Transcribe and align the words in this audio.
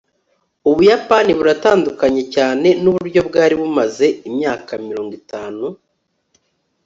ubuyapani 0.69 1.31
buratandukanye 1.39 2.23
cyane 2.35 2.67
nuburyo 2.81 3.21
bwari 3.27 3.53
bumaze 3.61 4.05
imyaka 4.29 4.71
mirongo 4.85 5.11
itanu 5.21 5.65